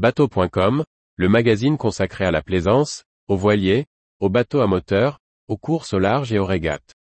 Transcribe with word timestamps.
Bateau.com, 0.00 0.82
le 1.16 1.28
magazine 1.28 1.76
consacré 1.76 2.24
à 2.24 2.30
la 2.30 2.40
plaisance, 2.40 3.04
aux 3.28 3.36
voiliers, 3.36 3.84
aux 4.18 4.30
bateaux 4.30 4.62
à 4.62 4.66
moteur, 4.66 5.18
aux 5.46 5.58
courses 5.58 5.92
au 5.92 5.98
large 5.98 6.32
et 6.32 6.38
aux 6.38 6.46
régates. 6.46 6.94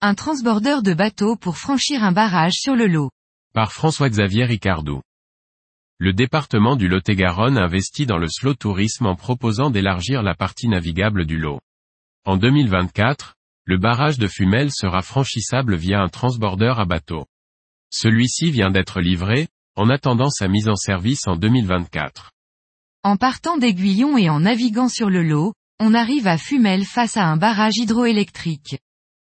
Un 0.00 0.14
transbordeur 0.16 0.82
de 0.82 0.94
bateau 0.94 1.36
pour 1.36 1.58
franchir 1.58 2.02
un 2.02 2.10
barrage 2.10 2.54
sur 2.54 2.74
le 2.74 2.88
lot. 2.88 3.10
Par 3.54 3.70
François-Xavier 3.70 4.46
Ricardou. 4.46 5.00
Le 6.02 6.14
département 6.14 6.76
du 6.76 6.88
Lot-et-Garonne 6.88 7.58
investit 7.58 8.06
dans 8.06 8.16
le 8.16 8.26
slow 8.26 8.54
tourisme 8.54 9.04
en 9.04 9.16
proposant 9.16 9.68
d'élargir 9.68 10.22
la 10.22 10.34
partie 10.34 10.66
navigable 10.66 11.26
du 11.26 11.36
lot. 11.36 11.60
En 12.24 12.38
2024, 12.38 13.34
le 13.66 13.76
barrage 13.76 14.16
de 14.16 14.26
Fumel 14.26 14.70
sera 14.72 15.02
franchissable 15.02 15.76
via 15.76 16.00
un 16.00 16.08
transbordeur 16.08 16.80
à 16.80 16.86
bateau. 16.86 17.26
Celui-ci 17.90 18.50
vient 18.50 18.70
d'être 18.70 19.02
livré, 19.02 19.48
en 19.76 19.90
attendant 19.90 20.30
sa 20.30 20.48
mise 20.48 20.70
en 20.70 20.74
service 20.74 21.26
en 21.26 21.36
2024. 21.36 22.30
En 23.02 23.18
partant 23.18 23.58
d'Aiguillon 23.58 24.16
et 24.16 24.30
en 24.30 24.40
naviguant 24.40 24.88
sur 24.88 25.10
le 25.10 25.22
lot, 25.22 25.52
on 25.80 25.92
arrive 25.92 26.26
à 26.26 26.38
Fumel 26.38 26.86
face 26.86 27.18
à 27.18 27.26
un 27.26 27.36
barrage 27.36 27.76
hydroélectrique. 27.76 28.78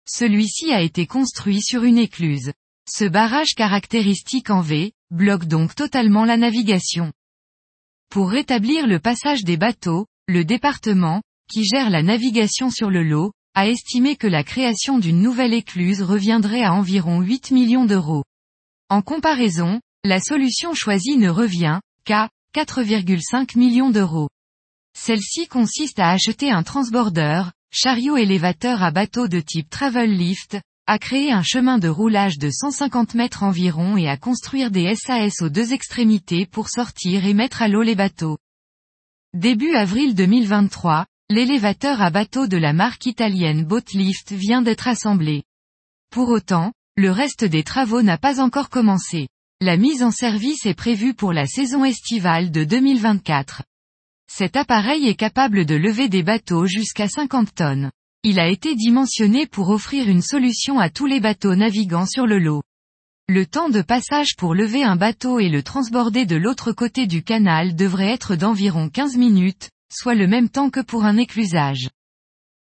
Celui-ci 0.09 0.73
a 0.73 0.81
été 0.81 1.09
construit 1.09 1.61
sur 1.61 1.83
une 1.83 1.99
écluse. 1.99 2.53
Ce 2.89 3.05
barrage 3.05 3.55
caractéristique 3.57 4.51
en 4.51 4.61
V, 4.61 4.93
bloque 5.13 5.45
donc 5.45 5.75
totalement 5.75 6.25
la 6.25 6.37
navigation. 6.37 7.13
Pour 8.09 8.31
rétablir 8.31 8.87
le 8.87 8.99
passage 8.99 9.45
des 9.45 9.57
bateaux, 9.57 10.07
le 10.27 10.45
département, 10.45 11.23
qui 11.51 11.65
gère 11.65 11.91
la 11.91 12.03
navigation 12.03 12.71
sur 12.71 12.91
le 12.91 13.03
lot, 13.03 13.33
a 13.55 13.69
estimé 13.69 14.17
que 14.17 14.27
la 14.27 14.43
création 14.43 14.99
d'une 14.99 15.21
nouvelle 15.21 15.53
écluse 15.53 16.03
reviendrait 16.03 16.63
à 16.63 16.73
environ 16.73 17.21
8 17.21 17.51
millions 17.51 17.85
d'euros. 17.85 18.25
En 18.89 19.03
comparaison, 19.03 19.81
la 20.05 20.19
solution 20.19 20.75
choisie 20.75 21.19
ne 21.19 21.29
revient 21.29 21.81
qu'à 22.05 22.31
4,5 22.55 23.59
millions 23.59 23.91
d'euros. 23.91 24.29
Celle-ci 24.99 25.47
consiste 25.47 25.99
à 25.99 26.11
acheter 26.11 26.51
un 26.51 26.63
transborder, 26.63 27.45
chariot 27.71 28.17
élévateur 28.17 28.83
à 28.83 28.91
bateau 28.91 29.29
de 29.29 29.41
type 29.41 29.69
travel 29.69 30.11
lift, 30.11 30.59
à 30.87 30.99
créer 30.99 31.33
un 31.33 31.43
chemin 31.43 31.79
de 31.79 31.89
roulage 31.89 32.39
de 32.39 32.51
150 32.51 33.15
mètres 33.15 33.45
environ 33.45 33.97
et 33.97 34.09
à 34.09 34.17
construire 34.17 34.71
des 34.71 34.95
SAS 34.97 35.41
aux 35.41 35.49
deux 35.49 35.73
extrémités 35.73 36.45
pour 36.45 36.69
sortir 36.69 37.25
et 37.25 37.35
mettre 37.35 37.63
à 37.63 37.69
l'eau 37.69 37.83
les 37.83 37.95
bateaux. 37.95 38.39
Début 39.33 39.75
avril 39.75 40.15
2023, 40.15 41.07
l'élévateur 41.31 42.03
à 42.03 42.11
bateau 42.11 42.47
de 42.47 42.57
la 42.57 42.73
marque 42.73 43.07
italienne 43.07 43.65
Boatlift 43.65 44.33
vient 44.33 44.61
d'être 44.61 44.89
assemblé. 44.89 45.45
Pour 46.11 46.29
autant, 46.29 46.73
le 46.97 47.11
reste 47.11 47.45
des 47.45 47.63
travaux 47.63 48.03
n'a 48.03 48.19
pas 48.19 48.41
encore 48.41 48.69
commencé. 48.69 49.29
La 49.61 49.77
mise 49.77 50.03
en 50.03 50.11
service 50.11 50.67
est 50.67 50.75
prévue 50.75 51.15
pour 51.15 51.33
la 51.33 51.47
saison 51.47 51.85
estivale 51.85 52.51
de 52.51 52.65
2024. 52.65 53.63
Cet 54.29 54.57
appareil 54.57 55.07
est 55.07 55.15
capable 55.15 55.65
de 55.65 55.77
lever 55.77 56.09
des 56.09 56.23
bateaux 56.23 56.67
jusqu'à 56.67 57.09
50 57.09 57.55
tonnes. 57.55 57.91
Il 58.25 58.39
a 58.39 58.49
été 58.49 58.77
dimensionné 58.77 59.49
pour 59.49 59.71
offrir 59.71 60.09
une 60.09 60.23
solution 60.23 60.79
à 60.79 60.91
tous 60.91 61.07
les 61.07 61.19
bateaux 61.19 61.57
naviguant 61.57 62.07
sur 62.07 62.25
le 62.25 62.39
lot. 62.39 62.63
Le 63.29 63.47
temps 63.47 63.69
de 63.69 63.83
passage 63.83 64.37
pour 64.37 64.55
lever 64.55 64.85
un 64.85 64.95
bateau 64.95 65.41
et 65.41 65.49
le 65.49 65.65
transborder 65.65 66.25
de 66.25 66.37
l'autre 66.37 66.71
côté 66.71 67.09
du 67.09 67.25
canal 67.25 67.75
devrait 67.75 68.13
être 68.13 68.37
d'environ 68.37 68.89
15 68.89 69.17
minutes, 69.17 69.71
soit 69.93 70.15
le 70.15 70.29
même 70.29 70.49
temps 70.49 70.71
que 70.71 70.79
pour 70.79 71.05
un 71.05 71.17
éclusage. 71.17 71.91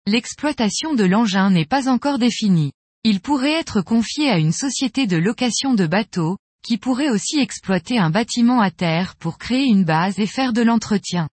L'exploitation 0.07 0.95
de 0.95 1.05
l'engin 1.05 1.51
n'est 1.51 1.67
pas 1.67 1.91
encore 1.91 2.19
définie. 2.19 2.73
Il 3.03 3.21
pourrait 3.21 3.53
être 3.53 3.83
confié 3.83 4.31
à 4.31 4.39
une 4.39 4.53
société 4.53 5.07
de 5.07 5.19
location 5.19 5.75
de 5.75 5.87
bateaux, 5.87 6.39
qui 6.65 6.79
pourrait 6.79 7.11
aussi 7.11 7.39
exploiter 7.39 7.99
un 7.99 8.09
bâtiment 8.09 8.63
à 8.63 8.71
terre 8.71 9.15
pour 9.17 9.37
créer 9.37 9.67
une 9.67 9.85
base 9.85 10.19
et 10.19 10.27
faire 10.27 10.55
de 10.55 10.63
l'entretien. 10.63 11.29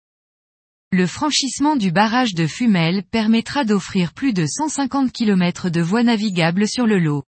Le 0.94 1.08
franchissement 1.08 1.78
du 1.78 1.90
barrage 1.90 2.34
de 2.34 2.46
Fumel 2.46 3.04
permettra 3.04 3.64
d'offrir 3.64 4.12
plus 4.14 4.34
de 4.34 4.46
150 4.46 5.14
km 5.14 5.70
de 5.70 5.80
voies 5.80 6.04
navigables 6.04 6.68
sur 6.68 6.86
le 6.86 7.00
lot. 7.00 7.24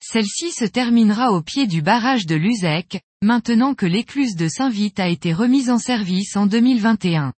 Celle-ci 0.00 0.52
se 0.52 0.64
terminera 0.64 1.30
au 1.30 1.42
pied 1.42 1.66
du 1.66 1.82
barrage 1.82 2.24
de 2.24 2.34
Luzec, 2.34 3.02
maintenant 3.20 3.74
que 3.74 3.84
l'écluse 3.84 4.36
de 4.36 4.48
Saint-Vite 4.48 5.00
a 5.00 5.08
été 5.08 5.34
remise 5.34 5.68
en 5.68 5.76
service 5.76 6.34
en 6.34 6.46
2021. 6.46 7.34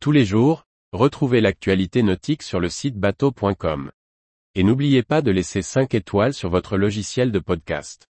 Tous 0.00 0.10
les 0.10 0.24
jours, 0.24 0.64
retrouvez 0.92 1.40
l'actualité 1.40 2.02
nautique 2.02 2.42
sur 2.42 2.58
le 2.58 2.68
site 2.68 2.96
bateau.com. 2.96 3.92
Et 4.56 4.64
n'oubliez 4.64 5.04
pas 5.04 5.22
de 5.22 5.30
laisser 5.30 5.62
5 5.62 5.94
étoiles 5.94 6.34
sur 6.34 6.50
votre 6.50 6.78
logiciel 6.78 7.30
de 7.30 7.38
podcast. 7.38 8.08